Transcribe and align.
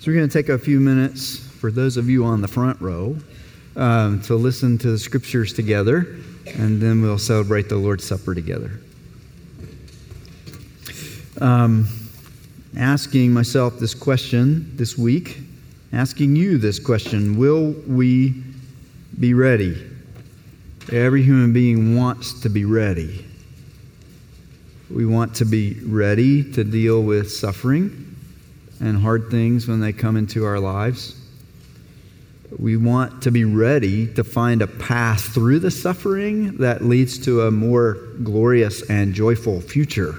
So 0.00 0.10
we're 0.10 0.16
going 0.16 0.30
to 0.30 0.32
take 0.32 0.48
a 0.48 0.58
few 0.58 0.80
minutes 0.80 1.36
for 1.36 1.70
those 1.70 1.98
of 1.98 2.08
you 2.08 2.24
on 2.24 2.40
the 2.40 2.48
front 2.48 2.80
row 2.80 3.18
um, 3.76 4.22
to 4.22 4.34
listen 4.34 4.78
to 4.78 4.92
the 4.92 4.98
scriptures 4.98 5.52
together, 5.52 6.16
and 6.46 6.80
then 6.80 7.02
we'll 7.02 7.18
celebrate 7.18 7.68
the 7.68 7.76
Lord's 7.76 8.04
Supper 8.04 8.34
together. 8.34 8.80
Um, 11.38 11.86
asking 12.78 13.34
myself 13.34 13.78
this 13.78 13.92
question 13.92 14.74
this 14.74 14.96
week, 14.96 15.36
asking 15.92 16.34
you 16.34 16.56
this 16.56 16.78
question 16.78 17.36
Will 17.36 17.72
we 17.86 18.42
be 19.18 19.34
ready? 19.34 19.86
Every 20.90 21.22
human 21.22 21.52
being 21.52 21.94
wants 21.94 22.40
to 22.40 22.48
be 22.48 22.64
ready. 22.64 23.22
We 24.90 25.04
want 25.04 25.34
to 25.34 25.44
be 25.44 25.74
ready 25.84 26.50
to 26.52 26.64
deal 26.64 27.02
with 27.02 27.30
suffering 27.30 28.09
and 28.80 29.00
hard 29.00 29.30
things 29.30 29.68
when 29.68 29.80
they 29.80 29.92
come 29.92 30.16
into 30.16 30.44
our 30.44 30.58
lives. 30.58 31.16
We 32.58 32.76
want 32.76 33.22
to 33.22 33.30
be 33.30 33.44
ready 33.44 34.12
to 34.14 34.24
find 34.24 34.62
a 34.62 34.66
path 34.66 35.20
through 35.32 35.60
the 35.60 35.70
suffering 35.70 36.56
that 36.56 36.82
leads 36.82 37.18
to 37.26 37.42
a 37.42 37.50
more 37.50 37.94
glorious 38.22 38.88
and 38.90 39.14
joyful 39.14 39.60
future. 39.60 40.16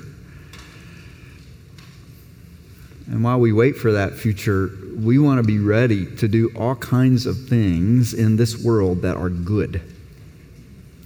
And 3.08 3.24
while 3.24 3.40
we 3.40 3.52
wait 3.52 3.76
for 3.76 3.92
that 3.92 4.14
future, 4.14 4.72
we 4.96 5.20
want 5.20 5.40
to 5.40 5.44
be 5.44 5.60
ready 5.60 6.06
to 6.18 6.28
do 6.30 6.50
all 6.56 6.76
kinds 6.76 7.26
of 7.26 7.50
things 7.50 8.14
in 8.14 8.38
this 8.38 8.64
world 8.64 9.02
that 9.02 9.18
are 9.18 9.30
good 9.30 9.82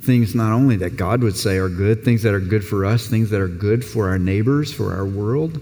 things 0.05 0.35
not 0.35 0.53
only 0.53 0.77
that 0.77 0.95
God 0.97 1.21
would 1.23 1.35
say 1.35 1.57
are 1.57 1.67
good, 1.67 2.05
things 2.05 2.21
that 2.23 2.33
are 2.33 2.39
good 2.39 2.63
for 2.63 2.85
us, 2.85 3.07
things 3.07 3.31
that 3.31 3.41
are 3.41 3.47
good 3.47 3.83
for 3.83 4.07
our 4.09 4.19
neighbors, 4.19 4.71
for 4.71 4.93
our 4.93 5.05
world. 5.05 5.59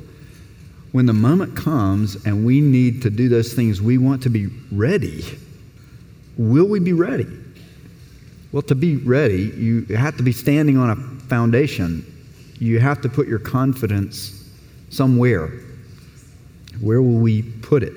When 0.93 1.07
the 1.07 1.13
moment 1.13 1.55
comes 1.55 2.23
and 2.23 2.45
we 2.45 2.61
need 2.61 3.01
to 3.01 3.09
do 3.09 3.27
those 3.27 3.53
things, 3.53 3.81
we 3.81 3.97
want 3.97 4.21
to 4.23 4.29
be 4.29 4.47
ready. 4.71 5.25
Will 6.37 6.67
we 6.67 6.79
be 6.79 6.93
ready? 6.93 7.27
Well, 8.51 8.61
to 8.61 8.75
be 8.75 8.97
ready, 8.97 9.51
you 9.57 9.85
have 9.95 10.17
to 10.17 10.23
be 10.23 10.31
standing 10.31 10.77
on 10.77 10.91
a 10.91 10.95
foundation. 11.25 12.05
You 12.59 12.79
have 12.79 13.01
to 13.01 13.09
put 13.09 13.27
your 13.27 13.39
confidence 13.39 14.47
somewhere. 14.91 15.51
Where 16.79 17.01
will 17.01 17.19
we 17.19 17.41
put 17.41 17.81
it? 17.81 17.93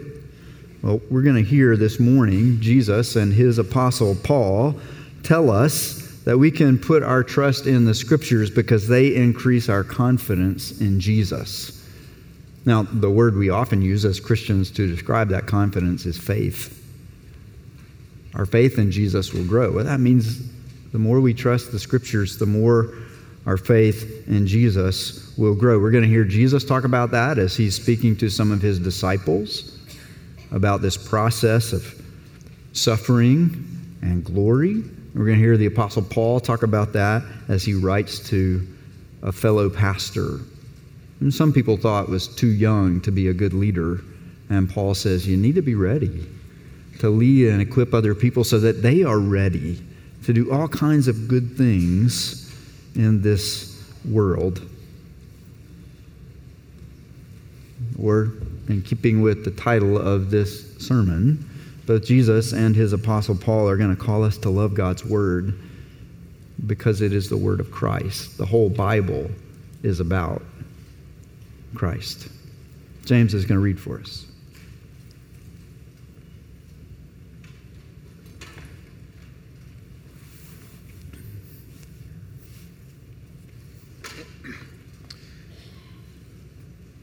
Well, 0.81 1.03
we're 1.11 1.23
going 1.23 1.37
to 1.37 1.43
hear 1.43 1.77
this 1.77 2.01
morning 2.01 2.59
Jesus 2.61 3.17
and 3.17 3.31
his 3.31 3.59
apostle 3.59 4.15
Paul 4.25 4.75
tell 5.23 5.51
us 5.51 6.19
that 6.25 6.39
we 6.39 6.51
can 6.51 6.79
put 6.79 7.03
our 7.03 7.23
trust 7.23 7.67
in 7.67 7.85
the 7.85 7.95
scriptures 7.95 8.51
because 8.51 8.89
they 8.89 9.15
increase 9.15 9.69
our 9.69 9.85
confidence 9.85 10.81
in 10.81 10.99
Jesus. 10.99 11.76
Now, 12.67 12.83
the 12.83 13.11
word 13.11 13.37
we 13.37 13.49
often 13.49 13.81
use 13.81 14.05
as 14.05 14.19
Christians 14.19 14.73
to 14.73 14.89
describe 14.89 15.29
that 15.29 15.47
confidence 15.47 16.05
is 16.05 16.19
faith. 16.19 16.73
Our 18.35 18.45
faith 18.45 18.79
in 18.79 18.91
Jesus 18.91 19.33
will 19.33 19.45
grow. 19.45 19.71
Well, 19.71 19.85
that 19.85 20.01
means 20.01 20.43
the 20.91 20.99
more 20.99 21.21
we 21.21 21.33
trust 21.33 21.71
the 21.71 21.79
scriptures, 21.79 22.39
the 22.39 22.47
more 22.47 22.93
our 23.47 23.57
faith 23.57 24.27
in 24.27 24.49
Jesus 24.49 25.33
will 25.39 25.55
grow. 25.55 25.79
We're 25.79 25.93
going 25.93 26.03
to 26.03 26.11
hear 26.11 26.25
Jesus 26.25 26.65
talk 26.65 26.83
about 26.83 27.13
that 27.13 27.39
as 27.39 27.57
he's 27.57 27.77
speaking 27.77 28.17
to 28.17 28.29
some 28.29 28.51
of 28.51 28.61
his 28.61 28.81
disciples 28.81 29.79
about 30.51 30.83
this 30.83 30.97
process 30.97 31.73
of 31.73 32.03
suffering 32.73 33.65
and 34.03 34.25
glory. 34.25 34.83
We're 35.15 35.25
going 35.25 35.39
to 35.39 35.43
hear 35.43 35.57
the 35.57 35.67
Apostle 35.67 36.03
Paul 36.03 36.41
talk 36.41 36.65
about 36.65 36.93
that 36.95 37.23
as 37.49 37.65
he 37.65 37.75
writes 37.75 38.19
to 38.31 38.67
a 39.23 39.31
fellow 39.31 39.71
pastor. 39.71 40.41
Some 41.31 41.53
people 41.53 41.77
thought 41.77 42.09
was 42.09 42.29
too 42.29 42.49
young 42.49 43.01
to 43.03 43.11
be 43.11 43.29
a 43.29 43.33
good 43.33 43.55
leader. 43.55 44.01
And 44.51 44.69
Paul 44.69 44.95
says, 44.95 45.27
You 45.27 45.37
need 45.37 45.55
to 45.55 45.63
be 45.63 45.75
ready 45.75 46.27
to 46.99 47.11
lead 47.11 47.49
and 47.49 47.61
equip 47.61 47.95
other 47.95 48.15
people 48.15 48.45
so 48.45 48.59
that 48.61 48.83
they 48.83 49.03
are 49.03 49.19
ready 49.19 49.83
to 50.25 50.33
do 50.33 50.53
all 50.53 50.69
kinds 50.69 51.09
of 51.09 51.29
good 51.29 51.57
things 51.57 52.55
in 52.95 53.23
this 53.23 53.83
world. 54.05 54.69
Or, 57.99 58.33
in 58.69 58.83
keeping 58.83 59.23
with 59.23 59.45
the 59.45 59.51
title 59.53 59.97
of 59.97 60.31
this 60.31 60.77
sermon, 60.79 61.49
both 61.87 62.05
Jesus 62.05 62.53
and 62.53 62.75
his 62.75 62.93
apostle 62.93 63.37
Paul 63.37 63.69
are 63.69 63.77
going 63.77 63.95
to 63.95 64.03
call 64.03 64.25
us 64.25 64.37
to 64.39 64.51
love 64.51 64.75
God's 64.75 65.05
word 65.05 65.55
because 66.67 67.01
it 67.01 67.13
is 67.13 67.29
the 67.29 67.37
word 67.37 67.61
of 67.61 67.71
Christ. 67.71 68.39
The 68.39 68.47
whole 68.47 68.69
Bible 68.69 69.31
is 69.83 70.01
about 70.01 70.43
Christ. 71.77 72.29
James 73.05 73.35
is 73.35 73.45
going 73.45 73.59
to 73.59 73.63
read 73.63 73.79
for 73.79 74.01
us. 74.01 74.27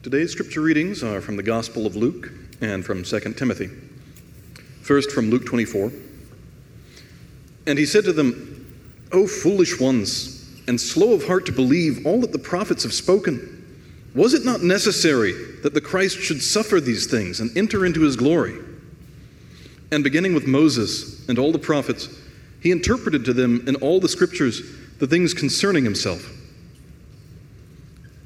Today's 0.02 0.32
scripture 0.32 0.60
readings 0.60 1.02
are 1.02 1.22
from 1.22 1.36
the 1.36 1.42
Gospel 1.42 1.86
of 1.86 1.96
Luke 1.96 2.30
and 2.60 2.84
from 2.84 3.02
2 3.02 3.20
Timothy. 3.32 3.70
First 4.82 5.10
from 5.10 5.30
Luke 5.30 5.46
24. 5.46 5.90
And 7.66 7.78
he 7.78 7.86
said 7.86 8.04
to 8.04 8.12
them, 8.12 8.66
O 9.12 9.26
foolish 9.26 9.80
ones, 9.80 10.46
and 10.68 10.78
slow 10.78 11.14
of 11.14 11.26
heart 11.26 11.46
to 11.46 11.52
believe 11.52 12.04
all 12.06 12.20
that 12.20 12.32
the 12.32 12.38
prophets 12.38 12.82
have 12.82 12.92
spoken. 12.92 13.63
Was 14.14 14.34
it 14.34 14.44
not 14.44 14.62
necessary 14.62 15.32
that 15.62 15.74
the 15.74 15.80
Christ 15.80 16.18
should 16.18 16.42
suffer 16.42 16.80
these 16.80 17.06
things 17.06 17.40
and 17.40 17.56
enter 17.56 17.84
into 17.84 18.02
his 18.02 18.16
glory? 18.16 18.56
And 19.90 20.04
beginning 20.04 20.34
with 20.34 20.46
Moses 20.46 21.28
and 21.28 21.38
all 21.38 21.52
the 21.52 21.58
prophets, 21.58 22.08
he 22.60 22.70
interpreted 22.70 23.24
to 23.24 23.32
them 23.32 23.64
in 23.66 23.76
all 23.76 24.00
the 24.00 24.08
scriptures 24.08 24.62
the 24.98 25.06
things 25.06 25.34
concerning 25.34 25.84
himself. 25.84 26.30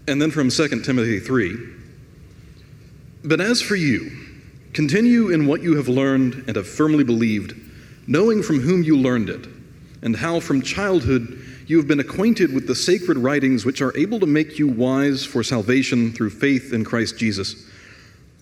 And 0.07 0.21
then 0.21 0.31
from 0.31 0.51
2 0.51 0.83
Timothy 0.83 1.21
3 1.21 1.57
But 3.25 3.41
as 3.41 3.61
for 3.61 3.77
you, 3.77 4.29
Continue 4.73 5.31
in 5.31 5.47
what 5.47 5.63
you 5.63 5.77
have 5.77 5.89
learned 5.89 6.45
and 6.47 6.57
have 6.57 6.69
firmly 6.69 7.05
believed, 7.05 7.55
knowing 8.07 8.43
from 8.43 8.61
whom 8.61 8.83
you 8.83 8.97
learned 8.97 9.29
it, 9.29 9.47
and 10.03 10.15
how 10.15 10.41
from 10.41 10.63
childhood 10.63 11.38
you 11.69 11.77
have 11.77 11.87
been 11.87 12.01
acquainted 12.01 12.55
with 12.55 12.67
the 12.67 12.75
sacred 12.75 13.19
writings 13.19 13.67
which 13.67 13.83
are 13.83 13.95
able 13.95 14.19
to 14.19 14.27
make 14.27 14.59
you 14.59 14.67
wise 14.67 15.27
for 15.27 15.43
salvation 15.43 16.13
through 16.13 16.31
faith 16.31 16.73
in 16.73 16.83
Christ 16.83 17.19
Jesus. 17.19 17.67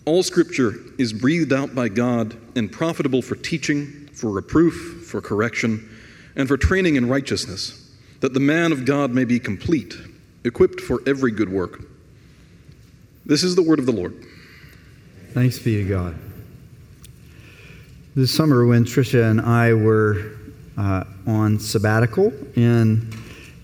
All 0.05 0.23
scripture 0.23 0.75
is 0.97 1.11
breathed 1.11 1.51
out 1.51 1.75
by 1.75 1.89
God 1.89 2.37
and 2.55 2.71
profitable 2.71 3.21
for 3.21 3.35
teaching, 3.35 4.07
for 4.13 4.31
reproof, 4.31 5.05
for 5.05 5.19
correction, 5.19 5.89
and 6.37 6.47
for 6.47 6.55
training 6.55 6.95
in 6.95 7.09
righteousness, 7.09 7.91
that 8.21 8.33
the 8.33 8.39
man 8.39 8.71
of 8.71 8.85
God 8.85 9.11
may 9.11 9.25
be 9.25 9.39
complete, 9.39 9.95
equipped 10.45 10.79
for 10.79 11.01
every 11.05 11.31
good 11.31 11.49
work. 11.49 11.81
This 13.25 13.43
is 13.43 13.55
the 13.55 13.61
word 13.61 13.79
of 13.79 13.85
the 13.85 13.91
Lord. 13.91 14.25
Thanks 15.33 15.59
be 15.59 15.83
to 15.83 15.89
God. 15.89 16.15
This 18.15 18.33
summer, 18.33 18.65
when 18.65 18.85
Tricia 18.85 19.29
and 19.29 19.41
I 19.41 19.73
were 19.73 20.31
uh, 20.77 21.03
on 21.25 21.59
sabbatical 21.59 22.31
in 22.55 23.11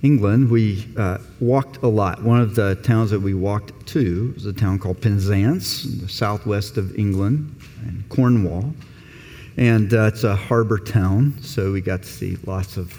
England, 0.03 0.51
we 0.51 0.85
uh, 0.97 1.17
walked 1.39 1.77
a 1.77 1.87
lot. 1.87 2.21
One 2.21 2.41
of 2.41 2.55
the 2.55 2.75
towns 2.83 3.09
that 3.11 3.21
we 3.21 3.33
walked 3.33 3.87
to 3.87 4.33
was 4.35 4.45
a 4.45 4.51
town 4.51 4.77
called 4.77 5.01
Penzance, 5.01 5.85
in 5.85 5.99
the 5.99 6.09
southwest 6.09 6.75
of 6.77 6.93
England, 6.99 7.55
in 7.83 8.03
Cornwall. 8.09 8.73
And 9.55 9.93
uh, 9.93 10.11
it's 10.13 10.25
a 10.25 10.35
harbor 10.35 10.77
town, 10.77 11.37
so 11.41 11.71
we 11.71 11.79
got 11.79 12.03
to 12.03 12.09
see 12.09 12.37
lots 12.45 12.75
of 12.75 12.93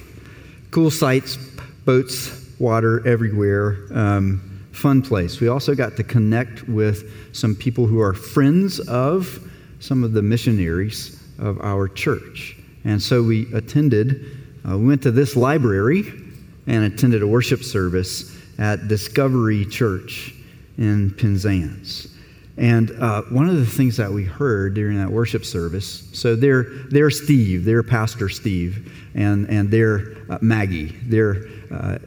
cool 0.71 0.91
sights, 0.91 1.37
boats, 1.85 2.51
water 2.59 3.07
everywhere. 3.07 3.87
Um, 3.93 4.65
fun 4.73 5.03
place. 5.03 5.41
We 5.41 5.49
also 5.49 5.75
got 5.75 5.97
to 5.97 6.05
connect 6.05 6.67
with 6.69 7.37
some 7.37 7.55
people 7.55 7.87
who 7.87 8.01
are 8.01 8.15
friends 8.15 8.81
of 8.81 9.47
some 9.79 10.03
of 10.03 10.15
the 10.15 10.23
missionaries 10.23 11.23
of 11.39 11.61
our 11.61 11.87
church. 11.87 12.57
And 12.85 13.01
so 13.01 13.23
we 13.23 13.53
attended, 13.53 14.25
uh, 14.67 14.79
we 14.79 14.87
went 14.87 15.03
to 15.03 15.11
this 15.11 15.37
library 15.37 16.24
and 16.67 16.85
attended 16.85 17.23
a 17.23 17.27
worship 17.27 17.63
service 17.63 18.37
at 18.59 18.89
Discovery 18.89 19.65
Church 19.67 20.35
in 20.79 21.11
Penzance. 21.13 22.09
And 22.57 22.93
uh, 22.93 23.23
one 23.23 23.49
of 23.49 23.57
the 23.57 23.67
things 23.67 23.97
that 23.97 24.11
we 24.11 24.25
heard 24.25 24.75
during 24.75 24.97
that 24.99 25.11
worship 25.11 25.45
service, 25.45 26.09
so 26.13 26.37
they're, 26.37 26.65
they're 26.91 27.11
Steve, 27.11 27.65
they're 27.65 27.83
Pastor 27.83 28.29
Steve, 28.29 28.93
and, 29.15 29.49
and 29.49 29.71
they're 29.71 30.17
uh, 30.31 30.39
Maggie, 30.41 30.97
they're 31.07 31.47
uh, 31.73 31.99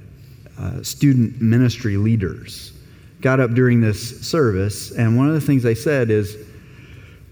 uh, 0.58 0.84
student 0.84 1.42
ministry 1.42 1.98
leaders 1.98 2.74
got 3.22 3.40
up 3.40 3.52
during 3.54 3.82
this 3.82 4.22
service, 4.22 4.92
and 4.92 5.18
one 5.18 5.28
of 5.28 5.34
the 5.34 5.42
things 5.42 5.64
they 5.64 5.76
said 5.76 6.10
is, 6.10 6.38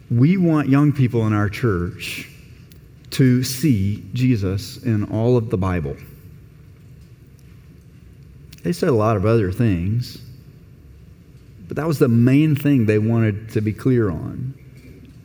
We 0.10 0.38
want 0.38 0.70
young 0.70 0.92
people 0.92 1.26
in 1.28 1.34
our 1.34 1.50
church 1.50 2.30
to 3.12 3.44
see 3.44 4.04
Jesus 4.14 4.84
in 4.84 5.06
all 5.06 5.38
of 5.38 5.50
the 5.50 5.58
Bible. 5.58 5.96
They 8.66 8.74
said 8.74 8.90
a 8.90 8.94
lot 8.94 9.16
of 9.16 9.28
other 9.28 9.52
things, 9.52 10.18
but 11.68 11.78
that 11.78 11.86
was 11.86 12.00
the 12.00 12.08
main 12.08 12.56
thing 12.56 12.88
they 12.88 12.98
wanted 12.98 13.50
to 13.52 13.62
be 13.62 13.72
clear 13.72 14.10
on. 14.10 14.56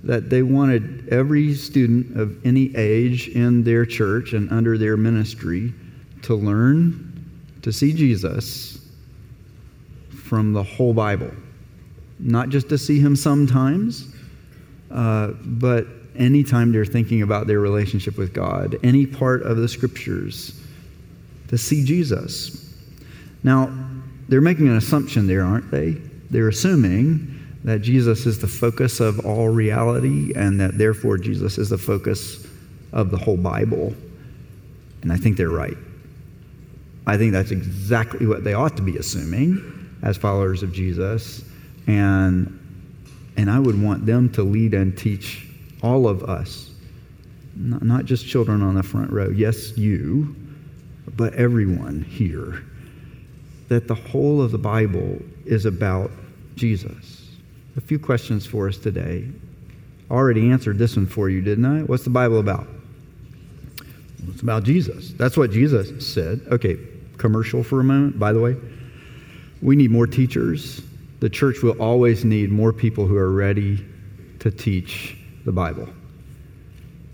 that 0.05 0.29
they 0.29 0.43
wanted 0.43 1.09
every 1.09 1.55
student 1.55 2.19
of 2.19 2.45
any 2.45 2.77
age 2.77 3.29
in 3.29 3.65
their 3.65 3.87
church 3.87 4.35
and 4.35 4.51
under 4.53 4.77
their 4.77 4.97
ministry 4.97 5.73
to 6.23 6.35
learn 6.35 7.31
to 7.63 7.73
see 7.73 7.95
Jesus 7.95 8.79
from 10.11 10.53
the 10.53 10.63
whole 10.63 10.93
Bible. 10.93 11.31
Not 12.19 12.51
just 12.51 12.69
to 12.69 12.77
see 12.79 13.01
him 13.01 13.17
sometimes, 13.17 14.15
uh, 14.91 15.29
but 15.45 15.87
anytime 16.15 16.73
they're 16.73 16.85
thinking 16.85 17.23
about 17.23 17.47
their 17.47 17.61
relationship 17.61 18.19
with 18.19 18.35
God, 18.35 18.77
any 18.83 19.07
part 19.07 19.43
of 19.43 19.57
the 19.57 19.69
scriptures, 19.69 20.61
to 21.49 21.57
see 21.57 21.85
Jesus. 21.85 22.70
Now, 23.43 23.73
they're 24.29 24.41
making 24.41 24.69
an 24.69 24.77
assumption 24.77 25.27
there, 25.27 25.43
aren't 25.43 25.71
they? 25.71 25.93
They're 26.31 26.49
assuming 26.49 27.37
that 27.65 27.81
Jesus 27.81 28.27
is 28.27 28.39
the 28.39 28.47
focus 28.47 29.01
of 29.01 29.25
all 29.27 29.49
reality 29.49 30.33
and 30.35 30.61
that 30.61 30.79
therefore 30.79 31.19
Jesus 31.19 31.59
is 31.59 31.69
the 31.69 31.79
focus 31.79 32.47
of 32.93 33.11
the 33.11 33.17
whole 33.17 33.37
Bible. 33.37 33.95
And 35.03 35.13
I 35.13 35.17
think 35.17 35.37
they're 35.37 35.51
right. 35.51 35.77
I 37.07 37.17
think 37.17 37.33
that's 37.33 37.51
exactly 37.51 38.27
what 38.27 38.45
they 38.45 38.55
ought 38.55 38.77
to 38.77 38.83
be 38.83 38.97
assuming 38.97 39.91
as 40.03 40.17
followers 40.17 40.63
of 40.63 40.73
Jesus. 40.73 41.45
And, 41.87 42.57
and 43.37 43.51
I 43.51 43.59
would 43.59 43.81
want 43.83 44.07
them 44.07 44.31
to 44.33 44.43
lead 44.43 44.75
and 44.75 44.97
teach 44.97 45.47
all 45.83 46.07
of 46.07 46.23
us, 46.25 46.71
not, 47.57 47.83
not 47.83 48.05
just 48.05 48.27
children 48.27 48.63
on 48.63 48.75
the 48.75 48.83
front 48.83 49.11
row. 49.11 49.29
Yes, 49.31 49.77
you, 49.77 50.37
but 51.17 51.35
everyone 51.35 52.03
here. 52.03 52.63
That 53.71 53.89
the 53.89 53.95
whole 53.95 54.43
of 54.43 54.53
the 54.53 54.59
Bible 54.59 55.19
is 55.47 55.65
about 55.65 56.11
Jesus. 56.57 57.29
A 57.77 57.81
few 57.81 57.99
questions 57.99 58.45
for 58.45 58.69
us 58.69 58.77
today. 58.77 59.27
Already 60.11 60.51
answered 60.51 60.77
this 60.77 60.97
one 60.97 61.07
for 61.07 61.31
you, 61.31 61.41
didn't 61.41 61.65
I? 61.65 61.83
What's 61.85 62.05
the 62.05 62.11
Bible 62.11 62.41
about? 62.41 62.67
It's 64.29 64.43
about 64.43 64.65
Jesus. 64.65 65.13
That's 65.13 65.37
what 65.37 65.51
Jesus 65.51 66.07
said. 66.07 66.43
Okay, 66.51 66.77
commercial 67.17 67.63
for 67.63 67.81
a 67.81 67.85
moment, 67.85 68.19
by 68.19 68.33
the 68.33 68.41
way. 68.41 68.57
We 69.63 69.77
need 69.77 69.91
more 69.91 70.07
teachers. 70.07 70.83
The 71.21 71.31
church 71.31 71.63
will 71.63 71.81
always 71.81 72.25
need 72.25 72.51
more 72.51 72.73
people 72.73 73.07
who 73.07 73.17
are 73.17 73.31
ready 73.31 73.85
to 74.41 74.51
teach 74.51 75.17
the 75.45 75.53
Bible. 75.53 75.89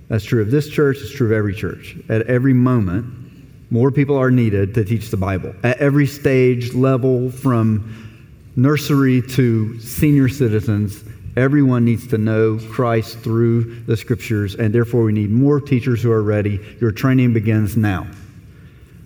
That's 0.09 0.25
true 0.25 0.41
of 0.41 0.51
this 0.51 0.69
church, 0.69 0.99
it's 1.01 1.13
true 1.13 1.27
of 1.27 1.33
every 1.33 1.55
church. 1.55 1.97
At 2.09 2.23
every 2.23 2.53
moment, 2.53 3.26
more 3.71 3.91
people 3.91 4.17
are 4.17 4.31
needed 4.31 4.75
to 4.75 4.85
teach 4.85 5.11
the 5.11 5.17
Bible. 5.17 5.55
At 5.63 5.79
every 5.79 6.07
stage, 6.07 6.75
level, 6.75 7.31
from 7.31 8.07
nursery 8.55 9.23
to 9.23 9.79
senior 9.81 10.29
citizens, 10.29 11.03
everyone 11.37 11.85
needs 11.85 12.07
to 12.09 12.19
know 12.19 12.59
Christ 12.71 13.19
through 13.21 13.81
the 13.83 13.97
scriptures, 13.97 14.55
and 14.55 14.75
therefore 14.75 15.05
we 15.05 15.13
need 15.13 15.31
more 15.31 15.61
teachers 15.61 16.03
who 16.03 16.11
are 16.11 16.23
ready. 16.23 16.61
Your 16.81 16.93
training 16.93 17.33
begins 17.33 17.77
now. 17.77 18.07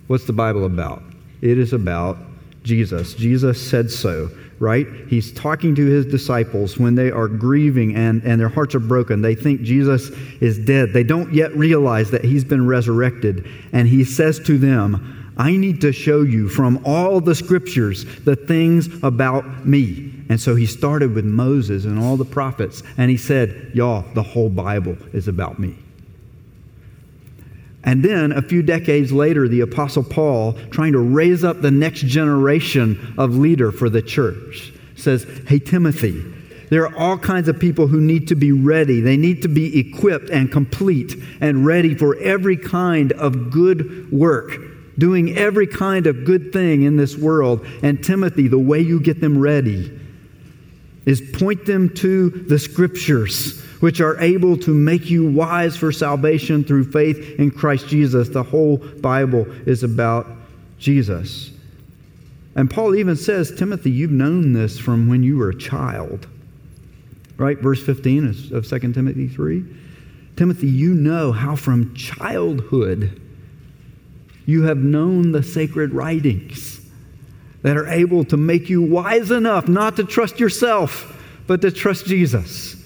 What's 0.07 0.25
the 0.25 0.33
Bible 0.33 0.65
about? 0.65 1.01
It 1.41 1.57
is 1.57 1.73
about 1.73 2.17
Jesus. 2.63 3.13
Jesus 3.15 3.59
said 3.59 3.89
so 3.89 4.29
right? 4.61 4.85
He's 5.07 5.33
talking 5.33 5.73
to 5.73 5.85
his 5.85 6.05
disciples 6.05 6.77
when 6.77 6.93
they 6.93 7.09
are 7.09 7.27
grieving 7.27 7.95
and, 7.95 8.23
and 8.23 8.39
their 8.39 8.47
hearts 8.47 8.75
are 8.75 8.79
broken. 8.79 9.21
They 9.21 9.33
think 9.33 9.63
Jesus 9.63 10.09
is 10.39 10.59
dead. 10.59 10.93
They 10.93 11.03
don't 11.03 11.33
yet 11.33 11.51
realize 11.57 12.11
that 12.11 12.23
he's 12.23 12.43
been 12.43 12.67
resurrected. 12.67 13.49
And 13.73 13.87
he 13.87 14.05
says 14.05 14.39
to 14.41 14.59
them, 14.59 15.33
I 15.35 15.57
need 15.57 15.81
to 15.81 15.91
show 15.91 16.21
you 16.21 16.47
from 16.47 16.79
all 16.85 17.19
the 17.19 17.33
scriptures 17.33 18.05
the 18.19 18.35
things 18.35 18.87
about 19.03 19.65
me. 19.65 20.13
And 20.29 20.39
so 20.39 20.53
he 20.55 20.67
started 20.67 21.15
with 21.15 21.25
Moses 21.25 21.85
and 21.85 21.97
all 21.97 22.15
the 22.15 22.23
prophets. 22.23 22.83
And 22.97 23.09
he 23.09 23.17
said, 23.17 23.71
Y'all, 23.73 24.05
the 24.13 24.21
whole 24.21 24.49
Bible 24.49 24.95
is 25.11 25.27
about 25.27 25.57
me. 25.57 25.75
And 27.83 28.03
then 28.03 28.31
a 28.31 28.41
few 28.41 28.61
decades 28.61 29.11
later, 29.11 29.47
the 29.47 29.61
Apostle 29.61 30.03
Paul, 30.03 30.53
trying 30.69 30.93
to 30.93 30.99
raise 30.99 31.43
up 31.43 31.61
the 31.61 31.71
next 31.71 32.01
generation 32.01 33.15
of 33.17 33.35
leader 33.35 33.71
for 33.71 33.89
the 33.89 34.01
church, 34.01 34.71
says, 34.95 35.25
Hey, 35.47 35.57
Timothy, 35.59 36.23
there 36.69 36.87
are 36.87 36.95
all 36.95 37.17
kinds 37.17 37.49
of 37.49 37.59
people 37.59 37.87
who 37.87 37.99
need 37.99 38.27
to 38.29 38.35
be 38.35 38.51
ready. 38.51 39.01
They 39.01 39.17
need 39.17 39.41
to 39.41 39.47
be 39.47 39.79
equipped 39.79 40.29
and 40.29 40.51
complete 40.51 41.15
and 41.41 41.65
ready 41.65 41.95
for 41.95 42.15
every 42.17 42.55
kind 42.55 43.11
of 43.13 43.51
good 43.51 44.11
work, 44.11 44.57
doing 44.97 45.37
every 45.37 45.67
kind 45.67 46.05
of 46.05 46.23
good 46.23 46.53
thing 46.53 46.83
in 46.83 46.97
this 46.97 47.17
world. 47.17 47.65
And 47.81 48.03
Timothy, 48.03 48.47
the 48.47 48.59
way 48.59 48.79
you 48.79 49.01
get 49.01 49.19
them 49.19 49.37
ready 49.37 49.99
is 51.05 51.19
point 51.33 51.65
them 51.65 51.89
to 51.95 52.29
the 52.29 52.59
scriptures 52.59 53.61
which 53.81 53.99
are 53.99 54.17
able 54.21 54.55
to 54.55 54.73
make 54.73 55.09
you 55.09 55.29
wise 55.29 55.75
for 55.75 55.91
salvation 55.91 56.63
through 56.63 56.89
faith 56.89 57.39
in 57.39 57.51
Christ 57.51 57.87
Jesus. 57.87 58.29
The 58.29 58.43
whole 58.43 58.77
Bible 58.77 59.45
is 59.67 59.83
about 59.83 60.27
Jesus. 60.77 61.51
And 62.55 62.69
Paul 62.69 62.95
even 62.95 63.15
says, 63.15 63.53
Timothy, 63.53 63.91
you've 63.91 64.11
known 64.11 64.53
this 64.53 64.77
from 64.77 65.09
when 65.09 65.23
you 65.23 65.37
were 65.37 65.49
a 65.49 65.57
child. 65.57 66.27
Right? 67.37 67.57
Verse 67.57 67.83
15 67.83 68.53
of 68.53 68.67
2 68.67 68.93
Timothy 68.93 69.27
3. 69.27 69.65
Timothy, 70.35 70.67
you 70.67 70.93
know 70.93 71.31
how 71.31 71.55
from 71.55 71.93
childhood 71.95 73.19
you 74.45 74.63
have 74.63 74.77
known 74.77 75.31
the 75.31 75.43
sacred 75.43 75.93
writings 75.93 76.81
that 77.63 77.77
are 77.77 77.87
able 77.87 78.23
to 78.25 78.37
make 78.37 78.69
you 78.69 78.81
wise 78.81 79.31
enough 79.31 79.67
not 79.67 79.95
to 79.95 80.03
trust 80.03 80.39
yourself, 80.39 81.17
but 81.47 81.61
to 81.61 81.71
trust 81.71 82.05
Jesus. 82.05 82.80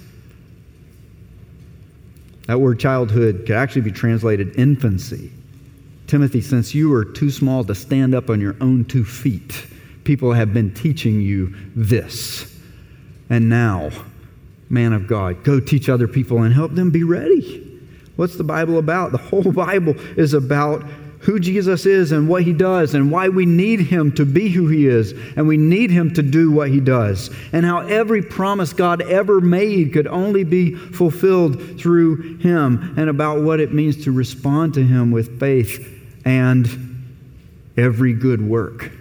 That 2.48 2.60
word 2.60 2.80
childhood 2.80 3.44
could 3.48 3.56
actually 3.56 3.82
be 3.82 3.92
translated 3.92 4.58
infancy. 4.58 5.32
Timothy, 6.08 6.42
since 6.42 6.76
you 6.76 6.90
were 6.90 7.04
too 7.04 7.32
small 7.32 7.64
to 7.64 7.74
stand 7.74 8.14
up 8.14 8.30
on 8.30 8.40
your 8.40 8.56
own 8.62 8.86
two 8.86 9.04
feet, 9.04 9.66
people 10.04 10.34
have 10.34 10.54
been 10.54 10.74
teaching 10.74 11.22
you 11.22 11.56
this. 11.76 12.56
And 13.30 13.50
now, 13.50 13.90
man 14.70 14.94
of 14.94 15.08
God, 15.08 15.44
go 15.44 15.60
teach 15.60 15.90
other 15.90 16.08
people 16.08 16.44
and 16.44 16.54
help 16.54 16.76
them 16.76 16.92
be 16.92 17.04
ready. 17.04 17.64
What's 18.16 18.38
the 18.38 18.44
Bible 18.44 18.78
about? 18.78 19.12
The 19.12 19.18
whole 19.18 19.52
Bible 19.52 19.96
is 20.16 20.34
about 20.34 20.84
who 21.26 21.40
Jesus 21.40 21.88
is 21.88 22.12
and 22.12 22.30
what 22.30 22.44
he 22.44 22.54
does 22.54 22.94
and 22.94 23.10
why 23.10 23.30
we 23.30 23.48
need 23.48 23.80
him 23.80 24.12
to 24.12 24.26
be 24.26 24.48
who 24.48 24.68
he 24.68 24.88
is 24.88 25.12
and 25.36 25.48
we 25.48 25.58
need 25.58 25.90
him 25.90 26.14
to 26.14 26.22
do 26.22 26.52
what 26.52 26.70
he 26.70 26.80
does 26.80 27.32
and 27.52 27.66
how 27.66 27.80
every 27.80 28.22
promise 28.22 28.74
God 28.74 29.02
ever 29.02 29.42
made 29.42 29.92
could 29.92 30.06
only 30.06 30.44
be 30.44 30.76
fulfilled 30.76 31.80
through 31.80 32.38
him 32.38 32.94
and 32.96 33.10
about 33.10 33.42
what 33.42 33.60
it 33.60 33.74
means 33.74 34.04
to 34.04 34.12
respond 34.12 34.76
to 34.76 34.84
him 34.84 35.10
with 35.10 35.40
faith 35.40 35.92
and 36.26 36.70
every 37.76 38.14
good 38.14 38.40
work. 38.48 38.92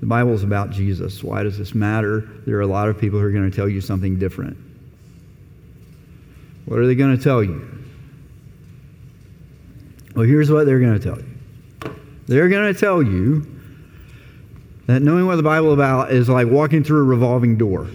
The 0.00 0.06
Bible 0.06 0.34
is 0.34 0.42
about 0.42 0.72
Jesus. 0.72 1.24
Why 1.24 1.42
does 1.42 1.56
this 1.56 1.74
matter? 1.74 2.28
There 2.44 2.58
are 2.58 2.60
a 2.60 2.66
lot 2.66 2.90
of 2.90 2.98
people 2.98 3.18
who 3.18 3.24
are 3.24 3.32
going 3.32 3.50
to 3.50 3.56
tell 3.56 3.68
you 3.68 3.80
something 3.80 4.18
different. 4.18 4.58
What 6.66 6.80
are 6.80 6.86
they 6.86 6.94
going 6.94 7.16
to 7.16 7.22
tell 7.22 7.42
you? 7.42 7.66
Well, 10.16 10.24
here's 10.24 10.50
what 10.50 10.64
they're 10.64 10.80
going 10.80 10.98
to 10.98 11.04
tell 11.04 11.18
you. 11.18 11.94
They're 12.26 12.48
going 12.48 12.72
to 12.72 12.80
tell 12.80 13.02
you 13.02 13.46
that 14.86 15.02
knowing 15.02 15.26
what 15.26 15.36
the 15.36 15.42
Bible 15.42 15.74
about 15.74 16.10
is 16.10 16.30
like 16.30 16.48
walking 16.48 16.82
through 16.82 17.00
a 17.00 17.04
revolving 17.04 17.58
door. 17.58 17.86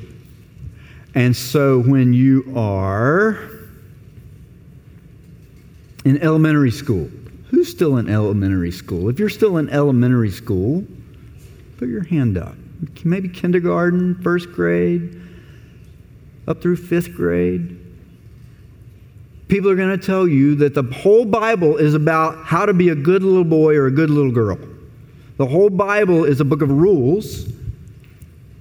And 1.16 1.36
so 1.36 1.82
when 1.82 2.13
you 2.13 2.54
are 2.56 3.50
in 6.06 6.22
elementary 6.22 6.70
school, 6.70 7.10
who's 7.50 7.72
still 7.72 7.98
in 7.98 8.08
elementary 8.08 8.72
school? 8.72 9.10
If 9.10 9.18
you're 9.18 9.28
still 9.28 9.58
in 9.58 9.68
elementary 9.70 10.30
school, 10.30 10.86
put 11.80 11.90
your 11.90 12.04
hand 12.04 12.38
up. 12.38 12.54
Maybe 13.04 13.30
kindergarten, 13.30 14.22
first 14.22 14.51
grade, 14.51 15.20
up 16.48 16.62
through 16.62 16.75
fifth 16.75 17.16
grade 17.16 17.81
people 19.51 19.70
are 19.70 19.75
going 19.75 20.00
to 20.00 20.03
tell 20.03 20.25
you 20.25 20.55
that 20.55 20.74
the 20.74 20.81
whole 20.81 21.25
Bible 21.25 21.75
is 21.75 21.93
about 21.93 22.46
how 22.46 22.65
to 22.65 22.74
be 22.74 22.88
a 22.88 22.96
good 22.96 23.22
little 23.22 23.43
boy 23.43 23.75
or 23.75 23.88
a 23.88 23.91
good 23.91 24.10
little 24.10 24.31
girl. 24.31 24.58
The 25.36 25.46
whole 25.46 25.70
Bible 25.70 26.24
is 26.24 26.39
a 26.39 26.46
book 26.46 26.62
of 26.62 26.72
rules, 26.72 27.51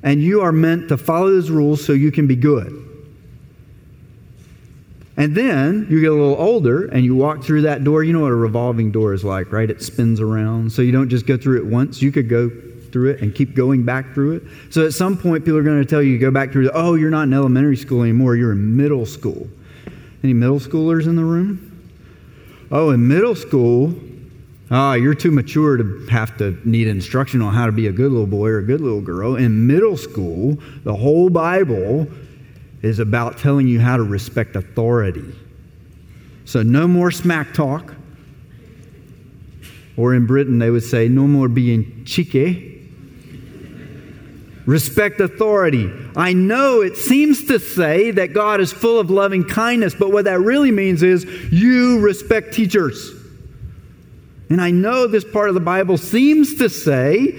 and 0.02 0.20
you 0.20 0.40
are 0.40 0.50
meant 0.50 0.88
to 0.88 0.97
follow 0.97 1.30
those 1.30 1.49
rules 1.49 1.85
so 1.85 1.92
you 1.92 2.11
can 2.11 2.26
be 2.26 2.35
good. 2.35 2.76
And 5.16 5.32
then 5.32 5.87
you 5.88 6.00
get 6.00 6.11
a 6.11 6.14
little 6.14 6.35
older 6.35 6.87
and 6.87 7.04
you 7.04 7.14
walk 7.14 7.44
through 7.44 7.62
that 7.62 7.85
door. 7.85 8.02
You 8.02 8.12
know 8.12 8.23
what 8.23 8.32
a 8.32 8.35
revolving 8.35 8.90
door 8.90 9.14
is 9.14 9.23
like, 9.23 9.52
right? 9.52 9.70
It 9.70 9.82
spins 9.82 10.18
around. 10.18 10.73
So 10.73 10.82
you 10.82 10.90
don't 10.90 11.09
just 11.09 11.25
go 11.25 11.37
through 11.37 11.59
it 11.59 11.66
once. 11.66 12.02
You 12.02 12.11
could 12.11 12.28
go 12.28 12.50
through 12.90 13.11
it 13.11 13.20
and 13.20 13.32
keep 13.32 13.54
going 13.54 13.85
back 13.85 14.12
through 14.12 14.37
it. 14.37 14.42
So 14.70 14.87
at 14.87 14.92
some 14.94 15.16
point, 15.16 15.44
people 15.44 15.59
are 15.59 15.62
going 15.62 15.80
to 15.80 15.88
tell 15.88 16.02
you, 16.02 16.18
go 16.18 16.32
back 16.32 16.50
through, 16.50 16.64
the, 16.64 16.73
oh, 16.73 16.94
you're 16.94 17.11
not 17.11 17.25
in 17.25 17.35
elementary 17.35 17.76
school 17.76 18.02
anymore. 18.02 18.35
You're 18.35 18.52
in 18.52 18.76
middle 18.76 19.06
school. 19.06 19.49
Any 20.23 20.35
middle 20.35 20.61
schoolers 20.61 21.07
in 21.07 21.17
the 21.17 21.25
room? 21.25 21.67
Oh, 22.71 22.91
in 22.91 23.09
middle 23.09 23.35
school, 23.35 23.95
ah, 24.71 24.95
you're 24.95 25.15
too 25.15 25.31
mature 25.31 25.77
to 25.77 26.07
have 26.11 26.37
to 26.39 26.57
need 26.65 26.89
instruction 26.89 27.43
on 27.43 27.55
how 27.55 27.67
to 27.67 27.73
be 27.73 27.87
a 27.87 27.93
good 27.93 28.12
little 28.12 28.27
boy 28.27 28.49
or 28.49 28.59
a 28.59 28.65
good 28.65 28.81
little 28.81 29.00
girl. 29.00 29.37
In 29.37 29.67
middle 29.67 29.97
school, 29.97 30.59
the 30.85 30.95
whole 30.95 31.31
Bible 31.31 32.07
is 32.83 32.99
about 32.99 33.39
telling 33.39 33.67
you 33.67 33.81
how 33.81 33.97
to 33.97 34.03
respect 34.03 34.57
authority. 34.57 35.35
So, 36.45 36.62
no 36.62 36.87
more 36.89 37.11
smack 37.11 37.55
talk. 37.55 37.95
Or 39.97 40.15
in 40.15 40.27
Britain, 40.27 40.59
they 40.59 40.71
would 40.71 40.83
say, 40.83 41.09
no 41.09 41.27
more 41.27 41.49
being 41.49 42.05
cheeky. 42.05 42.70
Respect 44.71 45.21
authority. 45.21 45.91
I 46.15 46.33
know 46.33 46.81
it 46.81 46.97
seems 46.97 47.47
to 47.47 47.59
say 47.59 48.12
that 48.12 48.33
God 48.33 48.61
is 48.61 48.73
full 48.73 49.00
of 49.00 49.11
loving 49.11 49.43
kindness, 49.43 49.97
but 49.97 50.12
what 50.12 50.27
that 50.27 50.39
really 50.39 50.71
means 50.71 51.03
is 51.03 51.25
you 51.50 51.99
respect 51.99 52.55
teachers. 52.55 53.12
And 54.49 54.61
I 54.61 54.71
know 54.71 55.09
this 55.09 55.25
part 55.25 55.49
of 55.49 55.55
the 55.55 55.61
Bible 55.61 55.99
seems 55.99 56.55
to 56.59 56.69
say 56.69 57.33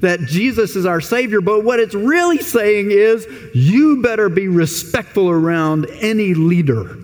that 0.00 0.20
Jesus 0.26 0.76
is 0.76 0.84
our 0.84 1.00
Savior, 1.00 1.40
but 1.40 1.64
what 1.64 1.80
it's 1.80 1.94
really 1.94 2.36
saying 2.36 2.90
is 2.90 3.26
you 3.54 4.02
better 4.02 4.28
be 4.28 4.48
respectful 4.48 5.30
around 5.30 5.86
any 6.02 6.34
leader. 6.34 6.98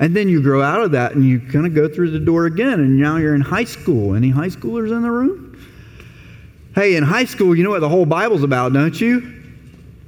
And 0.00 0.14
then 0.14 0.28
you 0.28 0.42
grow 0.42 0.60
out 0.60 0.82
of 0.82 0.90
that 0.90 1.14
and 1.14 1.24
you 1.24 1.40
kind 1.40 1.64
of 1.64 1.74
go 1.74 1.88
through 1.88 2.10
the 2.10 2.20
door 2.20 2.44
again, 2.44 2.78
and 2.78 3.00
now 3.00 3.16
you're 3.16 3.34
in 3.34 3.40
high 3.40 3.64
school. 3.64 4.14
Any 4.14 4.28
high 4.28 4.48
schoolers 4.48 4.94
in 4.94 5.00
the 5.00 5.10
room? 5.10 5.44
Hey, 6.76 6.94
in 6.94 7.02
high 7.02 7.24
school, 7.24 7.56
you 7.56 7.64
know 7.64 7.70
what 7.70 7.80
the 7.80 7.88
whole 7.88 8.04
Bible's 8.04 8.42
about, 8.42 8.74
don't 8.74 9.00
you? 9.00 9.32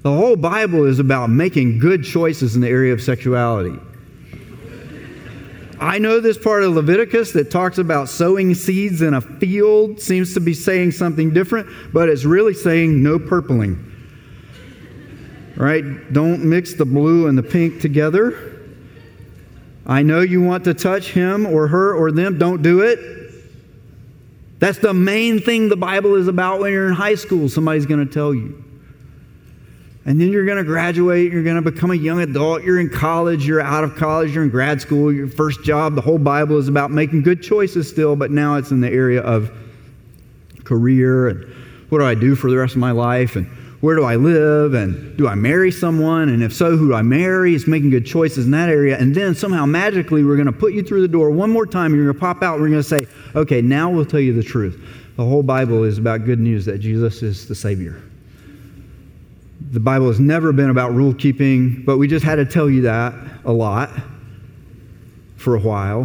The 0.03 0.13
whole 0.13 0.37
Bible 0.37 0.85
is 0.85 0.99
about 0.99 1.31
making 1.31 1.79
good 1.79 2.05
choices 2.05 2.57
in 2.57 2.61
the 2.61 2.69
area 2.69 2.93
of 2.93 3.01
sexuality. 3.01 3.79
I 5.81 5.99
know 5.99 6.21
this 6.21 6.37
part 6.37 6.65
of 6.65 6.75
Leviticus 6.75 7.33
that 7.33 7.51
talks 7.51 7.79
about 7.79 8.11
sowing 8.11 8.55
seeds 8.55 9.01
in 9.01 9.15
a 9.15 9.23
field 9.23 9.99
seems 9.99 10.35
to 10.35 10.41
be 10.41 10.53
saying 10.53 10.91
something 10.91 11.33
different, 11.33 11.69
but 11.95 12.11
it's 12.11 12.27
really 12.27 12.53
saying 12.53 13.03
no 13.03 13.19
purpling. 13.19 13.83
Right? 15.57 16.13
Don't 16.13 16.45
mix 16.45 16.75
the 16.75 16.85
blue 16.85 17.29
and 17.29 17.39
the 17.39 17.43
pink 17.43 17.81
together. 17.81 18.61
I 19.87 20.03
know 20.03 20.21
you 20.21 20.43
want 20.43 20.65
to 20.65 20.75
touch 20.75 21.13
him 21.13 21.47
or 21.47 21.67
her 21.69 21.95
or 21.95 22.13
them. 22.13 22.39
Don't 22.39 22.61
do 22.61 22.83
it. 22.83 23.28
That's 24.59 24.79
the 24.79 24.93
main 24.93 25.41
thing 25.41 25.69
the 25.69 25.77
Bible 25.77 26.17
is 26.17 26.29
about 26.29 26.61
when 26.61 26.73
you're 26.73 26.89
in 26.89 26.95
high 26.95 27.15
school, 27.15 27.49
somebody's 27.49 27.87
going 27.87 28.07
to 28.07 28.13
tell 28.13 28.35
you. 28.35 28.65
And 30.05 30.21
then 30.21 30.29
you're 30.29 30.47
going 30.47 30.59
to 30.59 30.65
graduate, 30.65 31.31
you're 31.31 31.43
going 31.43 31.63
to 31.63 31.71
become 31.71 31.91
a 31.91 31.95
young 31.95 32.21
adult, 32.21 32.63
you're 32.63 32.81
in 32.81 32.89
college, 32.89 33.47
you're 33.47 33.61
out 33.61 33.85
of 33.85 33.95
college, 33.95 34.35
you're 34.35 34.43
in 34.43 34.51
grad 34.51 34.81
school, 34.81 35.13
your 35.13 35.29
first 35.29 35.63
job. 35.63 35.95
The 35.95 36.01
whole 36.01 36.19
Bible 36.19 36.57
is 36.57 36.67
about 36.67 36.91
making 36.91 37.23
good 37.23 37.43
choices 37.43 37.89
still, 37.89 38.17
but 38.17 38.31
now 38.31 38.55
it's 38.55 38.71
in 38.71 38.81
the 38.81 38.91
area 38.91 39.21
of 39.21 39.53
career 40.65 41.29
and 41.29 41.45
what 41.89 41.99
do 41.99 42.05
I 42.05 42.15
do 42.15 42.35
for 42.35 42.51
the 42.51 42.57
rest 42.57 42.75
of 42.75 42.81
my 42.81 42.91
life 42.91 43.37
and 43.37 43.47
where 43.81 43.97
do 43.97 44.05
I 44.05 44.17
live 44.17 44.75
and 44.75 45.17
do 45.17 45.29
I 45.29 45.35
marry 45.35 45.71
someone 45.71 46.29
and 46.29 46.43
if 46.43 46.53
so 46.53 46.77
who 46.77 46.89
do 46.89 46.95
I 46.95 47.03
marry 47.03 47.55
is 47.55 47.67
making 47.67 47.91
good 47.91 48.05
choices 48.05 48.45
in 48.45 48.51
that 48.51 48.69
area 48.69 48.99
and 48.99 49.15
then 49.15 49.35
somehow 49.35 49.65
magically 49.67 50.25
we're 50.25 50.37
going 50.37 50.47
to 50.47 50.53
put 50.53 50.75
you 50.75 50.83
through 50.83 51.01
the 51.01 51.09
door 51.09 51.31
one 51.31 51.51
more 51.51 51.65
time 51.65 51.95
you're 51.95 52.05
going 52.05 52.15
to 52.15 52.21
pop 52.21 52.43
out 52.43 52.61
we're 52.61 52.69
going 52.69 52.81
to 52.81 52.83
say 52.83 53.07
okay 53.35 53.61
now 53.61 53.91
we'll 53.91 54.05
tell 54.05 54.21
you 54.21 54.33
the 54.33 54.43
truth 54.43 54.81
the 55.17 55.25
whole 55.25 55.43
bible 55.43 55.85
is 55.85 55.99
about 55.99 56.25
good 56.25 56.39
news 56.39 56.65
that 56.65 56.79
jesus 56.79 57.23
is 57.23 57.49
the 57.49 57.55
savior 57.55 58.03
the 59.71 59.81
Bible 59.81 60.07
has 60.07 60.21
never 60.21 60.53
been 60.53 60.71
about 60.71 60.95
rule 60.95 61.13
keeping, 61.13 61.83
but 61.85 61.99
we 61.99 62.09
just 62.09 62.25
had 62.25 62.37
to 62.37 62.45
tell 62.45 62.71
you 62.71 62.83
that 62.83 63.15
a 63.45 63.53
lot 63.53 63.91
for 65.37 65.57
a 65.57 65.61
while. 65.61 66.03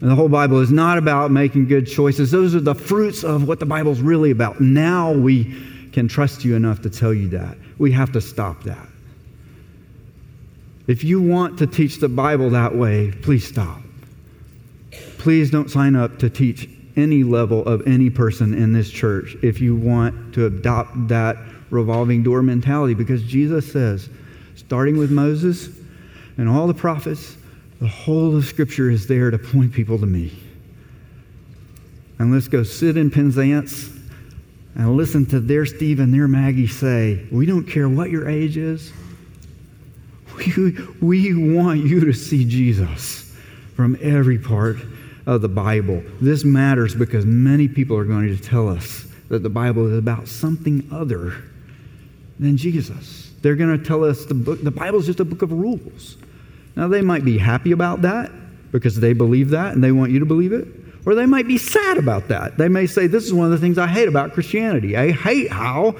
And 0.00 0.10
the 0.10 0.14
whole 0.14 0.28
Bible 0.28 0.60
is 0.60 0.70
not 0.70 0.98
about 0.98 1.30
making 1.30 1.66
good 1.66 1.86
choices. 1.86 2.30
Those 2.30 2.54
are 2.54 2.60
the 2.60 2.74
fruits 2.74 3.24
of 3.24 3.48
what 3.48 3.58
the 3.58 3.66
Bible's 3.66 4.00
really 4.00 4.30
about. 4.30 4.60
Now 4.60 5.12
we 5.12 5.56
can 5.92 6.08
trust 6.08 6.44
you 6.44 6.54
enough 6.54 6.82
to 6.82 6.90
tell 6.90 7.14
you 7.14 7.28
that. 7.28 7.56
We 7.78 7.90
have 7.92 8.12
to 8.12 8.20
stop 8.20 8.62
that. 8.64 8.86
If 10.86 11.04
you 11.04 11.20
want 11.20 11.58
to 11.58 11.66
teach 11.66 11.98
the 11.98 12.08
Bible 12.08 12.50
that 12.50 12.74
way, 12.74 13.12
please 13.22 13.46
stop. 13.46 13.80
Please 15.18 15.50
don't 15.50 15.70
sign 15.70 15.96
up 15.96 16.18
to 16.20 16.30
teach 16.30 16.68
any 16.96 17.22
level 17.22 17.64
of 17.66 17.86
any 17.86 18.10
person 18.10 18.54
in 18.54 18.72
this 18.72 18.90
church 18.90 19.36
if 19.42 19.60
you 19.60 19.76
want 19.76 20.34
to 20.34 20.46
adopt 20.46 21.08
that 21.08 21.36
revolving 21.70 22.22
door 22.22 22.42
mentality 22.42 22.94
because 22.94 23.22
Jesus 23.22 23.70
says, 23.70 24.08
starting 24.56 24.96
with 24.96 25.10
Moses 25.10 25.68
and 26.36 26.48
all 26.48 26.66
the 26.66 26.74
prophets, 26.74 27.36
the 27.80 27.88
whole 27.88 28.36
of 28.36 28.44
Scripture 28.44 28.90
is 28.90 29.06
there 29.06 29.30
to 29.30 29.38
point 29.38 29.72
people 29.72 29.98
to 29.98 30.06
me. 30.06 30.32
And 32.18 32.32
let's 32.32 32.48
go 32.48 32.64
sit 32.64 32.96
in 32.96 33.10
Penzance 33.10 33.90
and 34.74 34.96
listen 34.96 35.26
to 35.26 35.40
their 35.40 35.66
Steve 35.66 36.00
and 36.00 36.12
their 36.12 36.26
Maggie 36.26 36.66
say, 36.66 37.26
We 37.30 37.46
don't 37.46 37.64
care 37.64 37.88
what 37.88 38.10
your 38.10 38.28
age 38.28 38.56
is. 38.56 38.92
We, 40.38 40.72
we 41.00 41.54
want 41.56 41.80
you 41.80 41.98
to 42.04 42.12
see 42.12 42.44
Jesus 42.44 43.34
from 43.74 43.98
every 44.00 44.38
part 44.38 44.76
of 45.28 45.42
the 45.42 45.48
Bible. 45.48 46.02
This 46.22 46.42
matters 46.42 46.94
because 46.94 47.26
many 47.26 47.68
people 47.68 47.98
are 47.98 48.04
going 48.04 48.34
to 48.34 48.42
tell 48.42 48.66
us 48.66 49.06
that 49.28 49.42
the 49.42 49.50
Bible 49.50 49.86
is 49.86 49.98
about 49.98 50.26
something 50.26 50.88
other 50.90 51.34
than 52.40 52.56
Jesus. 52.56 53.30
They're 53.42 53.54
going 53.54 53.78
to 53.78 53.84
tell 53.84 54.04
us 54.04 54.24
the 54.24 54.32
book, 54.32 54.64
the 54.64 54.70
Bible 54.70 54.98
is 54.98 55.06
just 55.06 55.20
a 55.20 55.26
book 55.26 55.42
of 55.42 55.52
rules. 55.52 56.16
Now, 56.76 56.88
they 56.88 57.02
might 57.02 57.26
be 57.26 57.36
happy 57.36 57.72
about 57.72 58.02
that 58.02 58.32
because 58.72 58.98
they 58.98 59.12
believe 59.12 59.50
that 59.50 59.74
and 59.74 59.84
they 59.84 59.92
want 59.92 60.12
you 60.12 60.18
to 60.20 60.24
believe 60.24 60.52
it. 60.52 60.66
Or 61.04 61.14
they 61.14 61.26
might 61.26 61.46
be 61.46 61.58
sad 61.58 61.98
about 61.98 62.28
that. 62.28 62.56
They 62.56 62.68
may 62.68 62.86
say, 62.86 63.06
This 63.06 63.24
is 63.24 63.34
one 63.34 63.44
of 63.44 63.52
the 63.52 63.58
things 63.58 63.76
I 63.76 63.86
hate 63.86 64.08
about 64.08 64.32
Christianity. 64.32 64.96
I 64.96 65.10
hate 65.10 65.52
how 65.52 65.96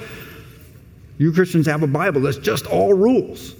you 1.19 1.33
Christians 1.33 1.67
have 1.67 1.83
a 1.83 1.87
Bible 1.87 2.21
that's 2.21 2.37
just 2.37 2.65
all 2.65 2.95
rules. 2.95 3.53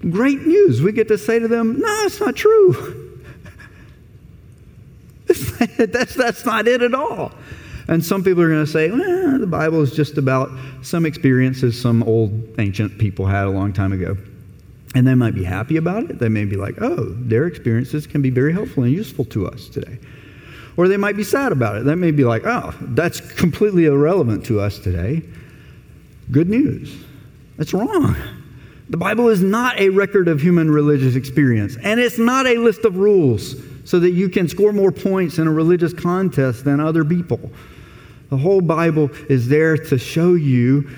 Great 0.00 0.40
news. 0.40 0.82
We 0.82 0.90
get 0.90 1.06
to 1.08 1.18
say 1.18 1.38
to 1.38 1.46
them, 1.46 1.78
No, 1.78 2.04
it's 2.04 2.20
not 2.20 2.34
true. 2.34 2.96
that's, 5.78 6.14
that's 6.14 6.44
not 6.44 6.66
it 6.66 6.82
at 6.82 6.94
all. 6.94 7.32
And 7.88 8.04
some 8.04 8.22
people 8.22 8.42
are 8.42 8.48
going 8.48 8.64
to 8.64 8.70
say, 8.70 8.90
well, 8.90 9.38
the 9.38 9.46
Bible 9.46 9.82
is 9.82 9.92
just 9.92 10.16
about 10.16 10.50
some 10.82 11.04
experiences 11.04 11.80
some 11.80 12.02
old 12.04 12.60
ancient 12.60 12.98
people 12.98 13.26
had 13.26 13.46
a 13.46 13.50
long 13.50 13.72
time 13.72 13.92
ago. 13.92 14.16
And 14.94 15.06
they 15.06 15.14
might 15.14 15.34
be 15.34 15.44
happy 15.44 15.76
about 15.76 16.10
it. 16.10 16.18
They 16.18 16.28
may 16.28 16.44
be 16.44 16.56
like, 16.56 16.80
oh, 16.80 17.14
their 17.18 17.46
experiences 17.46 18.06
can 18.06 18.22
be 18.22 18.30
very 18.30 18.52
helpful 18.52 18.84
and 18.84 18.92
useful 18.92 19.24
to 19.26 19.46
us 19.46 19.68
today. 19.68 19.98
Or 20.76 20.88
they 20.88 20.96
might 20.96 21.16
be 21.16 21.24
sad 21.24 21.52
about 21.52 21.76
it. 21.76 21.84
They 21.84 21.94
may 21.94 22.10
be 22.10 22.24
like, 22.24 22.42
oh, 22.46 22.74
that's 22.80 23.20
completely 23.20 23.86
irrelevant 23.86 24.46
to 24.46 24.60
us 24.60 24.78
today. 24.78 25.22
Good 26.30 26.48
news. 26.48 26.96
That's 27.56 27.74
wrong. 27.74 28.16
The 28.88 28.96
Bible 28.96 29.28
is 29.28 29.42
not 29.42 29.78
a 29.78 29.88
record 29.90 30.26
of 30.28 30.40
human 30.40 30.70
religious 30.70 31.14
experience, 31.14 31.76
and 31.82 32.00
it's 32.00 32.18
not 32.18 32.46
a 32.46 32.56
list 32.56 32.84
of 32.84 32.96
rules 32.96 33.54
so 33.90 33.98
that 33.98 34.12
you 34.12 34.28
can 34.28 34.48
score 34.48 34.72
more 34.72 34.92
points 34.92 35.38
in 35.38 35.48
a 35.48 35.52
religious 35.52 35.92
contest 35.92 36.64
than 36.64 36.78
other 36.78 37.04
people. 37.04 37.50
The 38.28 38.36
whole 38.36 38.60
Bible 38.60 39.10
is 39.28 39.48
there 39.48 39.76
to 39.76 39.98
show 39.98 40.34
you 40.34 40.88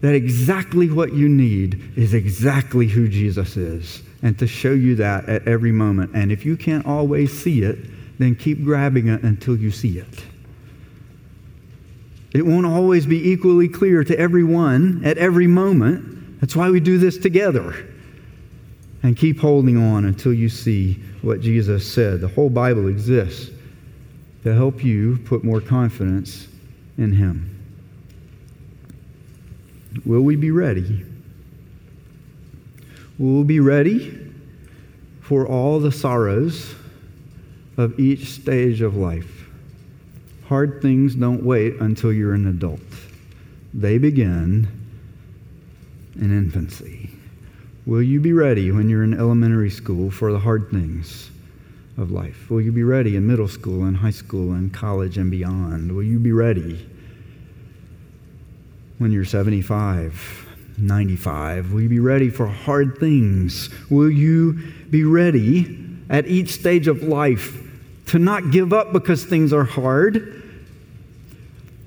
that 0.00 0.14
exactly 0.14 0.90
what 0.90 1.12
you 1.12 1.28
need 1.28 1.92
is 1.94 2.14
exactly 2.14 2.86
who 2.86 3.06
Jesus 3.06 3.58
is, 3.58 4.02
and 4.22 4.38
to 4.38 4.46
show 4.46 4.72
you 4.72 4.94
that 4.94 5.28
at 5.28 5.46
every 5.46 5.72
moment. 5.72 6.12
And 6.14 6.32
if 6.32 6.46
you 6.46 6.56
can't 6.56 6.86
always 6.86 7.38
see 7.38 7.64
it, 7.64 7.78
then 8.18 8.34
keep 8.34 8.64
grabbing 8.64 9.08
it 9.08 9.22
until 9.24 9.54
you 9.54 9.70
see 9.70 9.98
it. 9.98 10.24
It 12.32 12.46
won't 12.46 12.64
always 12.64 13.04
be 13.04 13.28
equally 13.28 13.68
clear 13.68 14.04
to 14.04 14.18
everyone 14.18 15.02
at 15.04 15.18
every 15.18 15.48
moment. 15.48 16.40
That's 16.40 16.56
why 16.56 16.70
we 16.70 16.80
do 16.80 16.96
this 16.96 17.18
together. 17.18 17.74
And 19.02 19.16
keep 19.16 19.38
holding 19.38 19.76
on 19.76 20.04
until 20.04 20.32
you 20.32 20.48
see 20.48 20.94
what 21.22 21.40
Jesus 21.40 21.90
said. 21.90 22.20
The 22.20 22.28
whole 22.28 22.50
Bible 22.50 22.88
exists 22.88 23.50
to 24.42 24.54
help 24.54 24.84
you 24.84 25.18
put 25.24 25.44
more 25.44 25.60
confidence 25.60 26.48
in 26.96 27.12
Him. 27.12 27.54
Will 30.04 30.22
we 30.22 30.36
be 30.36 30.50
ready? 30.50 31.04
Will 33.18 33.38
we 33.38 33.44
be 33.44 33.60
ready 33.60 34.32
for 35.20 35.46
all 35.46 35.80
the 35.80 35.92
sorrows 35.92 36.74
of 37.76 37.98
each 37.98 38.26
stage 38.26 38.80
of 38.80 38.96
life? 38.96 39.48
Hard 40.46 40.80
things 40.80 41.14
don't 41.14 41.42
wait 41.42 41.74
until 41.80 42.12
you're 42.12 42.34
an 42.34 42.46
adult, 42.46 42.80
they 43.74 43.98
begin 43.98 44.66
in 46.16 46.36
infancy. 46.36 47.10
Will 47.88 48.02
you 48.02 48.20
be 48.20 48.32
ready 48.32 48.70
when 48.70 48.88
you're 48.88 49.02
in 49.02 49.14
elementary 49.14 49.70
school 49.70 50.10
for 50.10 50.30
the 50.30 50.38
hard 50.38 50.70
things? 50.70 51.30
of 51.98 52.12
life? 52.12 52.48
Will 52.48 52.60
you 52.60 52.72
be 52.72 52.84
ready 52.84 53.16
in 53.16 53.26
middle 53.26 53.48
school 53.48 53.84
and 53.84 53.96
high 53.96 54.12
school 54.12 54.52
and 54.52 54.72
college 54.72 55.18
and 55.18 55.30
beyond? 55.30 55.90
Will 55.90 56.04
you 56.04 56.18
be 56.18 56.32
ready 56.32 56.86
when 58.98 59.10
you're 59.10 59.24
75, 59.24 60.46
95? 60.78 61.72
Will 61.72 61.80
you 61.80 61.88
be 61.88 61.98
ready 61.98 62.30
for 62.30 62.46
hard 62.46 62.98
things? 62.98 63.68
Will 63.90 64.10
you 64.10 64.52
be 64.90 65.04
ready 65.04 65.86
at 66.08 66.26
each 66.26 66.50
stage 66.50 66.86
of 66.86 67.02
life 67.02 67.64
to 68.06 68.18
not 68.18 68.52
give 68.52 68.72
up 68.72 68.92
because 68.92 69.24
things 69.24 69.52
are 69.52 69.64
hard? 69.64 70.34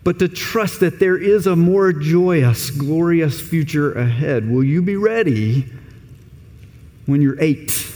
but 0.04 0.18
to 0.18 0.28
trust 0.28 0.80
that 0.80 1.00
there 1.00 1.16
is 1.16 1.46
a 1.46 1.56
more 1.56 1.94
joyous, 1.94 2.72
glorious 2.72 3.40
future 3.40 3.94
ahead. 3.94 4.50
Will 4.50 4.64
you 4.64 4.82
be 4.82 4.96
ready 4.96 5.72
when 7.12 7.22
you're 7.22 7.40
eight 7.40 7.88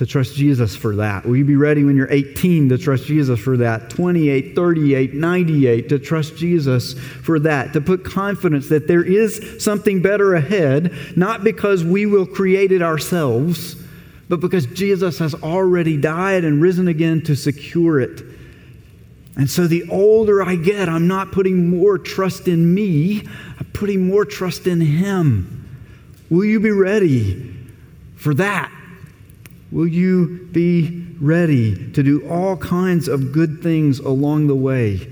to 0.00 0.06
trust 0.06 0.34
Jesus 0.34 0.74
for 0.74 0.96
that? 0.96 1.26
Will 1.26 1.36
you 1.36 1.44
be 1.44 1.56
ready 1.56 1.84
when 1.84 1.94
you're 1.94 2.10
18 2.10 2.70
to 2.70 2.78
trust 2.78 3.04
Jesus 3.04 3.38
for 3.38 3.58
that? 3.58 3.90
28, 3.90 4.56
38, 4.56 5.12
98 5.12 5.88
to 5.90 5.98
trust 5.98 6.36
Jesus 6.38 6.94
for 6.94 7.38
that? 7.40 7.74
To 7.74 7.82
put 7.82 8.02
confidence 8.02 8.70
that 8.70 8.88
there 8.88 9.04
is 9.04 9.62
something 9.62 10.00
better 10.00 10.34
ahead, 10.34 10.94
not 11.16 11.44
because 11.44 11.84
we 11.84 12.06
will 12.06 12.24
create 12.24 12.72
it 12.72 12.80
ourselves, 12.80 13.76
but 14.30 14.40
because 14.40 14.64
Jesus 14.64 15.18
has 15.18 15.34
already 15.34 15.98
died 15.98 16.44
and 16.44 16.62
risen 16.62 16.88
again 16.88 17.20
to 17.24 17.36
secure 17.36 18.00
it. 18.00 18.22
And 19.36 19.50
so 19.50 19.66
the 19.66 19.86
older 19.90 20.42
I 20.42 20.54
get, 20.54 20.88
I'm 20.88 21.08
not 21.08 21.30
putting 21.30 21.68
more 21.68 21.98
trust 21.98 22.48
in 22.48 22.74
me, 22.74 23.20
I'm 23.58 23.66
putting 23.74 24.08
more 24.08 24.24
trust 24.24 24.66
in 24.66 24.80
Him. 24.80 25.68
Will 26.30 26.46
you 26.46 26.58
be 26.58 26.70
ready 26.70 27.59
for 28.20 28.34
that? 28.34 28.70
Will 29.72 29.86
you 29.86 30.46
be 30.52 31.06
ready 31.20 31.90
to 31.92 32.02
do 32.02 32.28
all 32.28 32.56
kinds 32.56 33.08
of 33.08 33.32
good 33.32 33.62
things 33.62 33.98
along 33.98 34.46
the 34.46 34.54
way? 34.54 35.10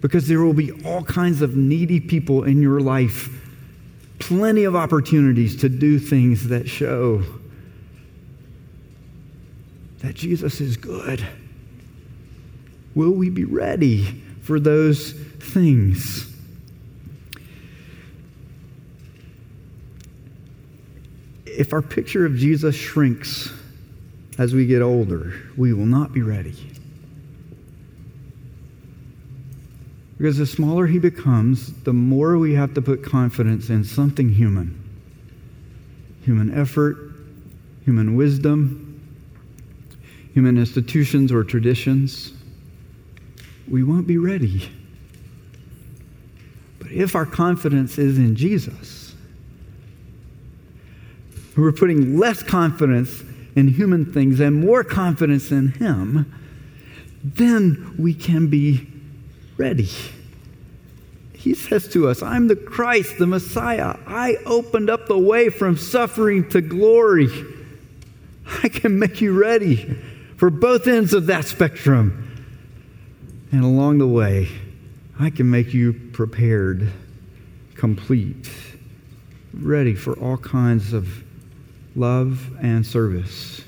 Because 0.00 0.26
there 0.26 0.40
will 0.40 0.54
be 0.54 0.72
all 0.84 1.04
kinds 1.04 1.40
of 1.40 1.56
needy 1.56 2.00
people 2.00 2.42
in 2.42 2.60
your 2.60 2.80
life, 2.80 3.28
plenty 4.18 4.64
of 4.64 4.74
opportunities 4.74 5.56
to 5.56 5.68
do 5.68 6.00
things 6.00 6.48
that 6.48 6.68
show 6.68 7.22
that 10.00 10.14
Jesus 10.14 10.60
is 10.60 10.76
good. 10.76 11.24
Will 12.94 13.12
we 13.12 13.30
be 13.30 13.44
ready 13.44 14.04
for 14.42 14.58
those 14.58 15.12
things? 15.12 16.27
If 21.58 21.72
our 21.72 21.82
picture 21.82 22.24
of 22.24 22.36
Jesus 22.36 22.76
shrinks 22.76 23.52
as 24.38 24.54
we 24.54 24.64
get 24.64 24.80
older, 24.80 25.34
we 25.56 25.72
will 25.72 25.86
not 25.86 26.12
be 26.12 26.22
ready. 26.22 26.54
Because 30.16 30.38
the 30.38 30.46
smaller 30.46 30.86
he 30.86 31.00
becomes, 31.00 31.72
the 31.82 31.92
more 31.92 32.38
we 32.38 32.54
have 32.54 32.74
to 32.74 32.82
put 32.82 33.02
confidence 33.02 33.70
in 33.70 33.82
something 33.82 34.28
human 34.28 34.84
human 36.22 36.52
effort, 36.52 36.96
human 37.84 38.14
wisdom, 38.14 39.00
human 40.34 40.58
institutions 40.58 41.32
or 41.32 41.42
traditions 41.42 42.34
we 43.66 43.82
won't 43.82 44.06
be 44.06 44.18
ready. 44.18 44.70
But 46.78 46.92
if 46.92 47.16
our 47.16 47.26
confidence 47.26 47.98
is 47.98 48.18
in 48.18 48.36
Jesus, 48.36 49.07
we're 51.58 51.72
putting 51.72 52.18
less 52.18 52.42
confidence 52.42 53.22
in 53.56 53.68
human 53.68 54.12
things 54.12 54.40
and 54.40 54.54
more 54.54 54.84
confidence 54.84 55.50
in 55.50 55.68
Him, 55.72 56.32
then 57.22 57.94
we 57.98 58.14
can 58.14 58.46
be 58.46 58.86
ready. 59.56 59.88
He 61.34 61.54
says 61.54 61.88
to 61.88 62.08
us, 62.08 62.22
I'm 62.22 62.48
the 62.48 62.56
Christ, 62.56 63.18
the 63.18 63.26
Messiah. 63.26 63.96
I 64.06 64.36
opened 64.46 64.90
up 64.90 65.06
the 65.06 65.18
way 65.18 65.50
from 65.50 65.76
suffering 65.76 66.48
to 66.50 66.60
glory. 66.60 67.28
I 68.62 68.68
can 68.68 68.98
make 68.98 69.20
you 69.20 69.38
ready 69.38 69.98
for 70.36 70.50
both 70.50 70.86
ends 70.86 71.12
of 71.12 71.26
that 71.26 71.44
spectrum. 71.44 72.46
And 73.50 73.64
along 73.64 73.98
the 73.98 74.06
way, 74.06 74.48
I 75.18 75.30
can 75.30 75.50
make 75.50 75.74
you 75.74 75.92
prepared, 76.12 76.92
complete, 77.74 78.50
ready 79.52 79.94
for 79.94 80.18
all 80.18 80.36
kinds 80.36 80.92
of 80.92 81.24
love 81.98 82.56
and 82.60 82.86
service 82.86 83.62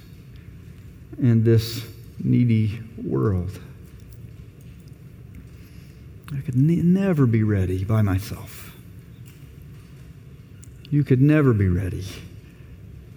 in 1.18 1.42
this 1.42 1.84
needy 2.22 2.80
world. 3.04 3.60
I 6.32 6.40
could 6.40 6.56
ne- 6.56 6.76
never 6.76 7.26
be 7.26 7.42
ready 7.42 7.84
by 7.84 8.02
myself. 8.02 8.72
You 10.90 11.02
could 11.02 11.20
never 11.20 11.52
be 11.52 11.68
ready 11.68 12.04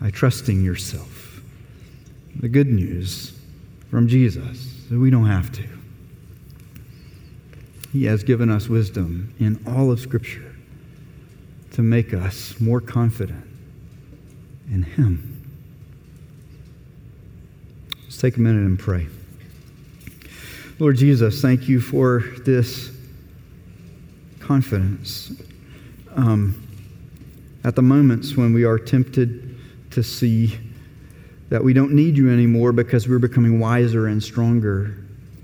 by 0.02 0.10
trusting 0.10 0.64
yourself. 0.64 1.42
The 2.40 2.50
good 2.50 2.68
news 2.68 3.38
from 3.92 4.08
Jesus 4.08 4.76
that 4.90 4.98
we 4.98 5.12
don't 5.12 5.28
have 5.28 5.52
to. 5.54 5.68
He 7.92 8.06
has 8.06 8.24
given 8.24 8.50
us 8.50 8.68
wisdom 8.68 9.34
in 9.40 9.64
all 9.68 9.92
of 9.92 10.00
Scripture 10.00 10.56
to 11.72 11.84
make 11.84 12.14
us 12.14 12.60
more 12.60 12.82
confident 12.82 13.53
in 14.74 14.84
Him. 14.84 15.30
Let's 18.04 18.18
take 18.18 18.38
a 18.38 18.42
minute 18.42 18.66
and 18.66 18.78
pray. 18.78 19.08
Lord 20.80 20.98
Jesus, 20.98 21.42
thank 21.42 21.70
you 21.70 21.80
for 21.80 22.24
this 22.44 22.92
confidence. 24.40 25.32
Um, 26.16 26.68
at 27.64 27.76
the 27.76 27.82
moments 27.82 28.36
when 28.36 28.54
we 28.54 28.66
are 28.66 28.78
tempted 28.78 29.58
to 29.92 30.04
see 30.04 30.58
that 31.50 31.64
we 31.64 31.74
don't 31.74 31.94
need 31.94 32.18
you 32.18 32.32
anymore 32.32 32.72
because 32.72 33.08
we're 33.08 33.20
becoming 33.20 33.60
wiser 33.60 34.08
and 34.08 34.22
stronger, 34.22 34.98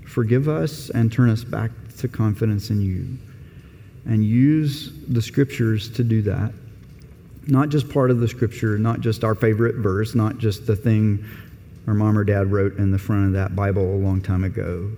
forgive 0.06 0.48
us 0.48 0.90
and 0.90 1.12
turn 1.12 1.30
us 1.30 1.44
back 1.44 1.70
to 1.98 2.08
confidence 2.08 2.70
in 2.70 2.80
you. 2.80 3.16
And 4.06 4.24
use 4.24 4.92
the 5.08 5.22
scriptures 5.22 5.88
to 5.90 6.02
do 6.02 6.22
that. 6.22 6.52
Not 7.46 7.68
just 7.68 7.88
part 7.88 8.10
of 8.10 8.20
the 8.20 8.28
scripture, 8.28 8.78
not 8.78 9.00
just 9.00 9.24
our 9.24 9.34
favorite 9.34 9.76
verse, 9.76 10.14
not 10.14 10.38
just 10.38 10.66
the 10.66 10.76
thing 10.76 11.24
our 11.86 11.94
mom 11.94 12.16
or 12.16 12.24
dad 12.24 12.52
wrote 12.52 12.76
in 12.76 12.90
the 12.90 12.98
front 12.98 13.26
of 13.26 13.32
that 13.32 13.56
Bible 13.56 13.82
a 13.82 13.96
long 13.96 14.20
time 14.20 14.44
ago, 14.44 14.90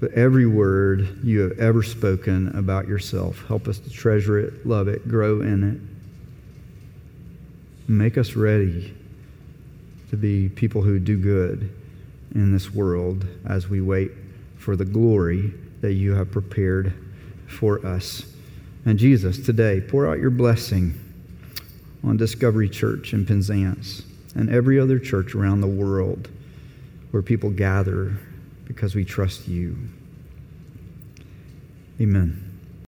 but 0.00 0.12
every 0.12 0.46
word 0.46 1.18
you 1.24 1.40
have 1.40 1.58
ever 1.58 1.82
spoken 1.82 2.56
about 2.56 2.86
yourself. 2.86 3.44
Help 3.48 3.66
us 3.68 3.78
to 3.78 3.90
treasure 3.90 4.38
it, 4.38 4.66
love 4.66 4.86
it, 4.86 5.08
grow 5.08 5.40
in 5.40 5.74
it. 5.74 5.80
Make 7.90 8.18
us 8.18 8.36
ready 8.36 8.94
to 10.10 10.16
be 10.16 10.48
people 10.48 10.82
who 10.82 10.98
do 10.98 11.18
good 11.18 11.74
in 12.34 12.52
this 12.52 12.72
world 12.72 13.26
as 13.46 13.68
we 13.68 13.80
wait 13.80 14.10
for 14.58 14.76
the 14.76 14.84
glory 14.84 15.52
that 15.80 15.94
you 15.94 16.14
have 16.14 16.30
prepared 16.30 16.92
for 17.46 17.84
us. 17.86 18.24
And 18.86 18.98
Jesus, 18.98 19.38
today, 19.38 19.80
pour 19.80 20.06
out 20.06 20.18
your 20.18 20.30
blessing 20.30 21.00
on 22.04 22.16
Discovery 22.16 22.68
Church 22.68 23.12
in 23.12 23.24
Penzance 23.24 24.02
and 24.34 24.50
every 24.50 24.78
other 24.78 24.98
church 24.98 25.34
around 25.34 25.60
the 25.60 25.66
world 25.66 26.28
where 27.10 27.22
people 27.22 27.50
gather 27.50 28.16
because 28.66 28.94
we 28.94 29.04
trust 29.04 29.48
you. 29.48 29.76
Amen. 32.00 32.53